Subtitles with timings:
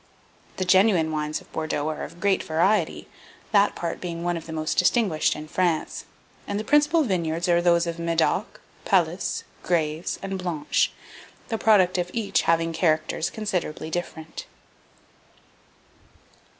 [0.57, 3.07] The genuine wines of Bordeaux are of great variety,
[3.51, 6.05] that part being one of the most distinguished in France;
[6.47, 10.91] and the principal vineyards are those of Medoc, Palus, Graves, and Blanche,
[11.49, 14.47] the product of each having characters considerably different.